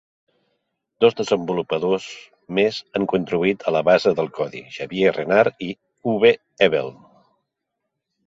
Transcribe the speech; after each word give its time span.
Dos 1.03 1.15
desenvolupadors 1.17 2.05
més 2.59 2.79
han 2.99 3.03
contribuït 3.11 3.67
a 3.71 3.75
la 3.75 3.83
base 3.91 4.13
del 4.21 4.31
codi: 4.39 4.63
Xavier 4.77 5.13
Renard 5.17 5.63
i 5.69 5.71
Uwe 6.15 6.33
Ebel. 6.69 6.91